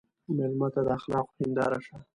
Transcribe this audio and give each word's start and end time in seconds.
مېلمه 0.35 0.67
ته 0.73 0.81
د 0.87 0.89
اخلاقو 0.97 1.33
هنداره 1.39 1.79
شه. 1.85 1.95